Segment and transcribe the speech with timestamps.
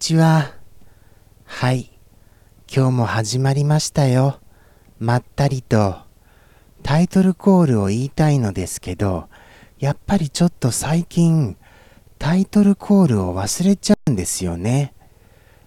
[0.00, 0.54] ちは。
[1.44, 1.90] はい。
[2.74, 4.40] 今日も始まりましたよ。
[4.98, 5.98] まったりと。
[6.82, 9.28] タイトルコールを言いたいのですけど、
[9.78, 11.58] やっぱりちょっと最近、
[12.18, 14.94] タイトルコールを忘れちゃうんですよね。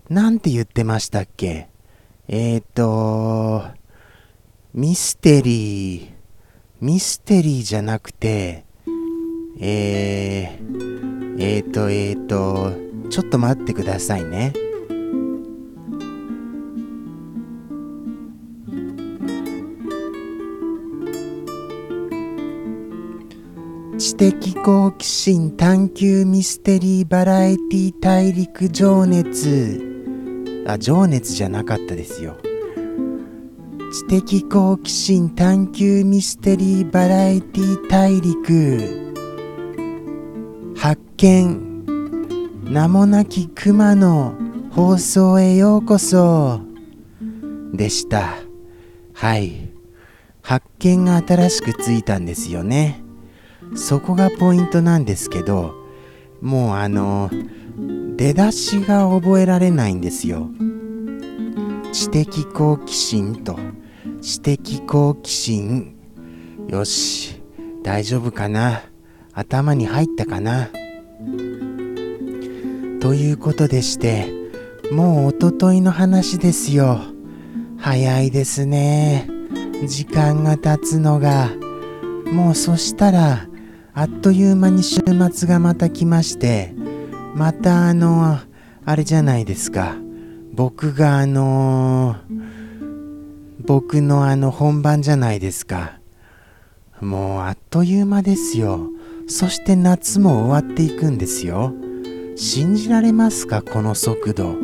[0.09, 1.69] なんて言ってましたっけ？
[2.27, 3.65] えーと、
[4.73, 6.09] ミステリー、
[6.81, 8.65] ミステリーじゃなくて、
[9.59, 12.82] えー、えーと、えーと、
[13.13, 14.53] ちょっと待ってくださいね。
[23.99, 29.79] 知的好奇心探求ミステリーバラエティ大陸情熱。
[30.65, 32.35] あ情熱じゃなかったですよ。
[33.91, 39.13] 知的好奇心探求ミステリーバラエティ大陸。
[40.75, 41.72] 発見。
[42.63, 44.35] 名もなき熊の
[44.71, 46.61] 放送へようこそ。
[47.73, 48.35] でした。
[49.13, 49.69] はい。
[50.41, 53.03] 発見が新しくついたんですよね。
[53.75, 55.73] そこがポイントなんですけど
[56.41, 57.29] もうあの
[58.15, 60.49] 出だしが覚えられないんですよ。
[61.91, 63.57] 知的好奇心と
[64.21, 65.95] 知的好奇心。
[66.67, 67.41] よし。
[67.83, 68.83] 大丈夫かな？
[69.33, 70.69] 頭に入ったかな？
[73.03, 74.31] ということでして
[74.89, 77.01] もうおとといの話ですよ。
[77.77, 79.27] 早いですね。
[79.85, 81.51] 時間が経つのが。
[82.31, 83.49] もうそしたら
[83.93, 85.01] あっという間に週
[85.33, 86.73] 末がまた来まして
[87.35, 88.39] またあの
[88.85, 89.97] あれじゃないですか。
[90.53, 92.15] 僕があの
[93.59, 95.99] 僕のあの本番じゃないですか。
[97.01, 98.87] もうあっという間ですよ。
[99.27, 101.73] そして夏も終わっていくんですよ。
[102.35, 103.61] 信じられますか？
[103.61, 104.55] この速度。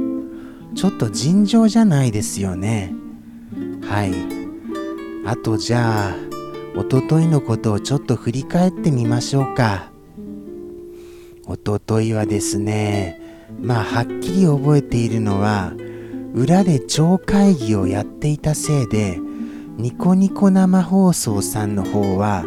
[0.76, 2.94] ちょっと尋常じゃないですよね。
[3.82, 4.14] はい。
[5.26, 6.16] あとじゃあ
[6.76, 9.92] おとといのことをちょっと振り返ってみましょうか。
[11.46, 13.20] おとといはですね
[13.62, 15.74] まあはっきり覚えているのは
[16.36, 19.20] 裏で超会議をやっていたせいで
[19.78, 22.46] ニコニコ生放送さんの方は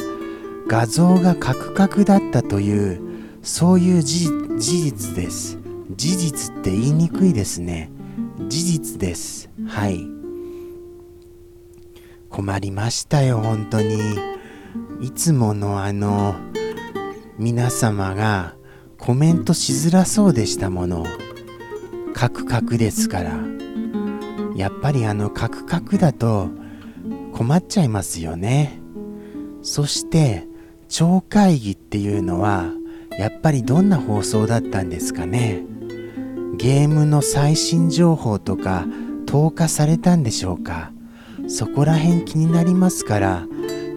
[0.69, 3.12] 画像がカクカクだったという
[3.43, 5.59] そういう事実です。
[5.91, 7.91] 事実って言いにくいですね。
[8.49, 9.51] 事実です。
[9.67, 10.07] はい。
[12.31, 13.99] 困りましたよ本当に。
[15.01, 16.37] いつものあの
[17.37, 18.55] 皆様が
[18.97, 21.05] コメントしづらそうでしたもの。
[22.15, 23.33] カクカクですから。
[24.55, 26.49] やっぱりあのカクカクだと
[27.33, 28.81] 困っちゃいますよね。
[29.63, 30.47] そして
[30.89, 32.71] 超会議っていうのは
[33.19, 35.65] やっぱりどんな放送だったんですかね。
[36.57, 38.87] ゲームの最新情報とか
[39.27, 40.93] 投下されたんでしょうか。
[41.49, 43.47] そこら辺気になりますから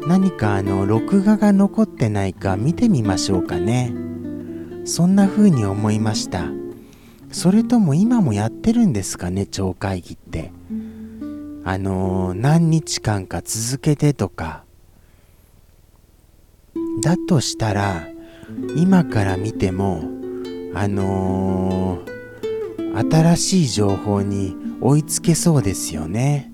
[0.07, 3.93] 何かあの録画が残ってないか見てみましょうかね。
[4.85, 6.45] そんな風に思いました。
[7.31, 10.51] それとも今もやってるんですかね超会議って。
[11.63, 14.63] あのー、何日間か続けてとか。
[17.01, 18.07] だとしたら
[18.75, 20.03] 今から見ても
[20.73, 26.51] あのー、新しい情報に追いつけそうですよね。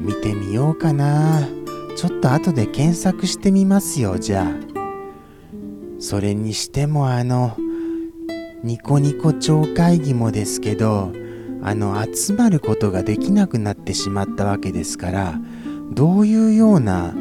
[0.00, 1.46] 見てみようかな。
[1.96, 4.76] ちょっと後で検索してみますよじゃあ。
[5.98, 7.56] それにしてもあの
[8.62, 11.12] ニコニコ超会議もですけど
[11.62, 15.34] あの集まることができなくなってしまったわけですから
[15.90, 17.14] どういうような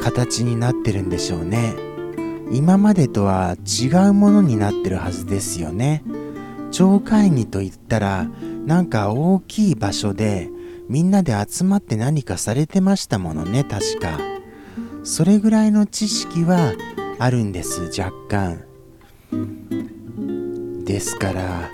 [0.00, 1.85] 形になってるんでしょうね。
[2.50, 6.02] 今までとは違うものになってるはずですよね。
[6.70, 8.28] 超会議といったら
[8.66, 10.50] なんか大きい場所で
[10.88, 14.18] みんなで集まって何かされてましたものね確か。
[15.04, 16.74] それぐらいの知識は
[17.18, 18.64] あるんです若干。
[20.84, 21.70] ですから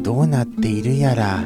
[0.00, 1.42] どうなっているやら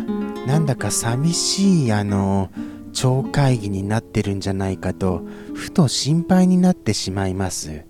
[0.46, 2.50] なんだか寂しいあの
[2.92, 5.22] 超会議になってるんじゃないかと
[5.54, 7.84] ふと心配になってしまいます。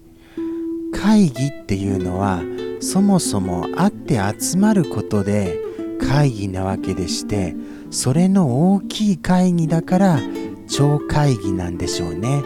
[1.09, 2.43] 会議っていうのは
[2.83, 5.59] そもそも会って集まることで
[5.99, 7.57] 会議なわけでして
[7.91, 10.21] それの大きい会議だから
[10.69, 12.43] 超会議なんでしょうね。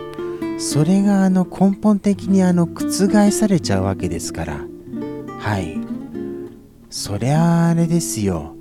[0.61, 4.61] それがあの根本的にあの覆されちゃうわけですから。
[5.41, 5.77] はい。
[6.89, 8.55] そりゃあれですよ。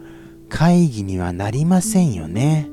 [0.50, 2.72] 会議にはなりませんよね。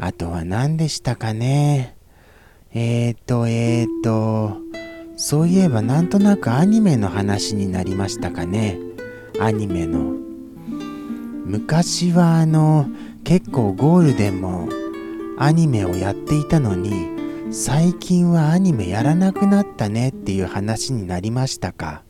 [0.00, 1.96] あとは何でしたかね。
[2.74, 4.67] えーとえーと。
[5.20, 8.78] そういえばなんとなくアニメの話になりましたかね。
[9.40, 10.12] アニメの。
[11.44, 12.86] 昔はあの
[13.24, 14.68] 結構ゴールデンも
[15.36, 17.08] アニメをやっていたのに
[17.50, 22.04] 最近はアニメやらなくなったねっていう話になりましたか。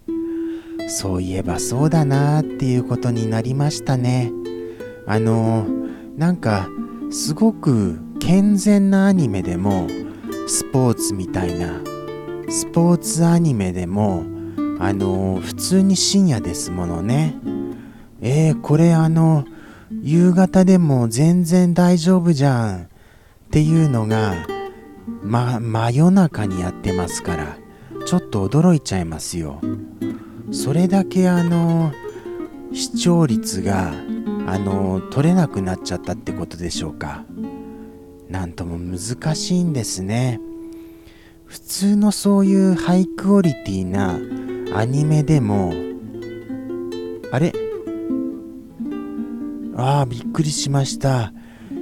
[0.86, 4.30] そういえばそうだなっていうことになりましたね。
[5.06, 5.66] あの
[6.18, 6.68] なんか
[7.10, 9.88] すごく健全なアニメでも
[10.46, 11.87] スポーツみたいな
[12.50, 14.24] スポーツアニメでも
[14.80, 17.36] あの普通に深夜ですものね。
[18.20, 19.44] えー、これあの
[20.02, 22.86] 夕方でも全然大丈夫じゃんっ
[23.50, 24.46] ていうのが
[25.22, 27.58] ま真夜中にやってますから
[28.06, 29.60] ちょっと驚いちゃいますよ。
[30.50, 31.92] それだけあの
[32.72, 33.92] 視聴率が
[34.46, 37.24] あの取れなくなっちゃったってことでしょうか。
[38.30, 40.40] なんとも難しいんですね。
[41.48, 44.20] 普通のそういうハイクオリティな
[44.78, 45.72] アニメでも
[47.32, 47.52] あれ？
[49.74, 51.32] ああびっくりしました。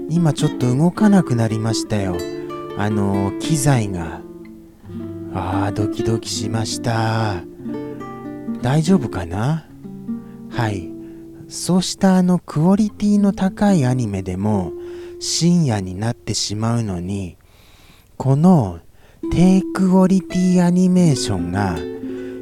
[0.09, 2.17] 今ちょっと動かなくなりましたよ。
[2.79, 4.21] あの機材が。
[5.35, 7.43] ああドキドキしました。
[8.63, 9.67] 大丈夫かな？
[10.49, 10.93] はい。
[11.49, 14.73] そうしたあのクオリティの高いアニメでも
[15.19, 17.37] 深夜になってしまうのに
[18.17, 18.81] この
[19.33, 21.77] 低クオリティアニメーションが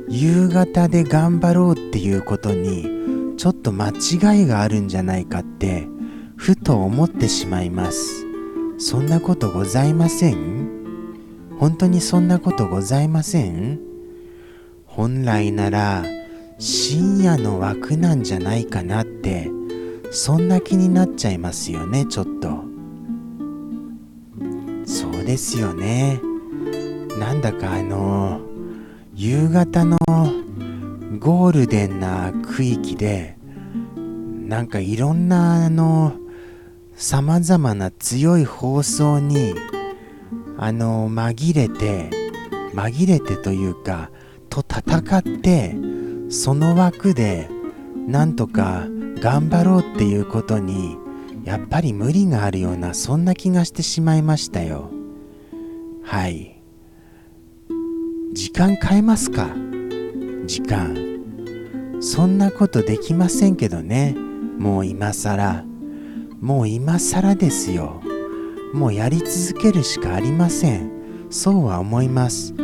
[0.09, 5.89] 夕方で頑張ろうっていうことにちょっと間違いがあるんじゃないかって
[6.37, 8.25] ふと思ってしまいます。
[8.79, 10.71] そんなことございません？
[11.59, 13.81] 本当にそんなことございません？
[14.87, 16.05] 本来なら
[16.59, 19.51] 深夜の枠なんじゃないかなって
[20.11, 22.65] そんな気になっちゃいますよねちょっと。
[24.87, 26.21] そうですよね。
[27.25, 28.43] なんだかあの
[29.15, 29.97] 夕方の
[31.19, 33.39] ゴールデンな区域で
[33.97, 36.13] なんかいろんなあの
[36.97, 39.55] さまざまな強い放送に
[40.59, 42.11] あの紛れて
[42.75, 44.11] 紛れてというか
[44.51, 45.75] と戦って
[46.29, 47.49] その枠で
[48.07, 48.85] なんとか
[49.17, 50.99] 頑張ろうっていうことに
[51.43, 54.91] やっぱり無理があるようなそんな気がしてしまいましたよ。
[56.03, 56.54] はい。
[58.35, 59.49] 時間変えますか？
[60.47, 60.97] 時間。
[62.01, 64.17] そんなことできませんけどね。
[64.59, 65.65] もう今更。
[66.41, 68.03] もう今更ですよ。
[68.73, 70.91] もうやり続けるしかありません。
[71.31, 72.55] そうは思います。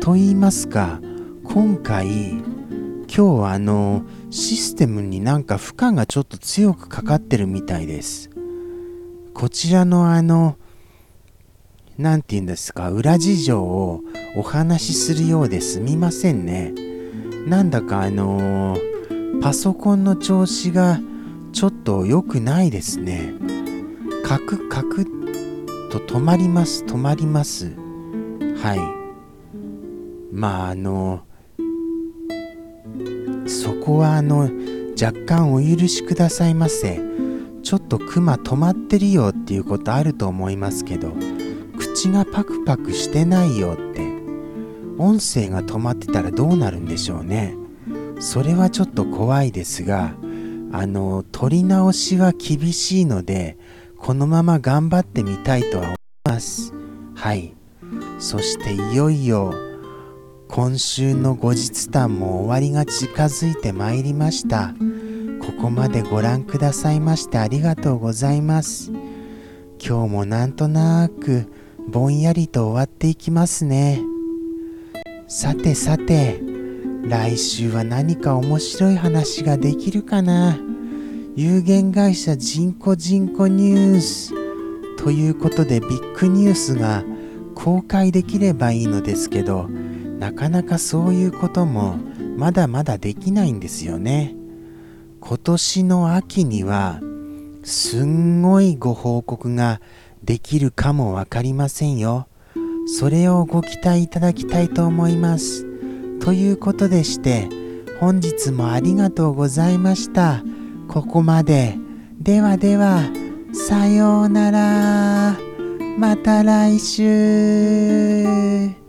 [0.00, 0.98] と言いますか
[1.44, 8.30] 今回今日はあのシステムになんか負荷がちょっと強くかかってるみたいです。
[9.34, 10.56] こちらのあの
[11.98, 12.90] 何て言うんですか？
[12.90, 14.02] 裏事情を
[14.34, 16.72] お話しするようですみませんね。
[17.46, 21.00] なんだかあのー、パソコンの調子が
[21.52, 23.34] ちょっと良くないですね。
[24.24, 25.04] カクカク
[25.90, 27.72] と止まります止まります。
[28.62, 28.78] はい。
[30.32, 31.22] まああの
[33.46, 34.50] そこはあの
[35.00, 37.00] 若干お許しくださいませ。
[37.62, 41.12] ちょっとクマ止まってるよっていうことあると思いますけど。
[41.94, 44.00] 口がパクパクしてないよって。
[44.96, 47.54] 音声が止まってたらどうなるんでしょうね。
[48.18, 50.14] それはちょっと怖いですが
[50.70, 53.58] あの撮り直しは厳しいので
[53.98, 56.72] このまま頑張ってみたいとは思います。
[57.14, 57.54] はい。
[58.18, 59.52] そしていよいよ
[60.48, 64.74] 今週の後日談も終わりが近づいてまいりました。
[65.42, 68.92] ここまでご覧くださいましてありがとうございます。
[69.84, 71.52] 今日もなんとなく
[71.88, 74.00] ぼんやりと終わっていきますね。
[75.28, 76.40] さてさて
[77.04, 80.58] 来週は何か面白い話ができるかな？
[81.34, 84.32] 有限会社人工人工ニュース。
[84.98, 87.02] ということでビッグニュースが
[87.54, 91.98] 公開できればいいのですけどなかなかそういうことも
[92.36, 94.36] まだまだできないんですよね。
[95.20, 97.00] 今年の秋には
[97.64, 99.80] すんごいご報告が
[100.24, 102.26] できるかもわかりませんよ。
[102.86, 105.66] それをご期待いただきたいと思います。
[106.20, 107.48] ということでして、
[108.00, 110.42] 本日もありがとうございました。
[110.88, 111.78] ここまで。
[112.18, 113.02] ではでは、
[113.52, 115.38] さようなら。
[115.98, 118.81] また来週。